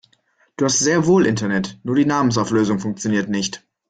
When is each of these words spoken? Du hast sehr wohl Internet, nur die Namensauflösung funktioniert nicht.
Du 0.57 0.65
hast 0.65 0.79
sehr 0.79 1.05
wohl 1.05 1.27
Internet, 1.27 1.79
nur 1.83 1.95
die 1.95 2.07
Namensauflösung 2.07 2.79
funktioniert 2.79 3.29
nicht. 3.29 3.63